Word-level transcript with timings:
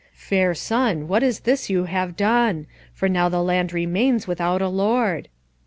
"Fair 0.15 0.55
son, 0.55 1.07
what 1.07 1.21
is 1.21 1.41
this 1.41 1.69
you 1.69 1.83
have 1.83 2.15
done; 2.17 2.65
for 2.91 3.07
now 3.07 3.29
the 3.29 3.43
land 3.43 3.71
remains 3.71 4.25
without 4.25 4.59
a 4.59 4.67
lord!" 4.67 5.27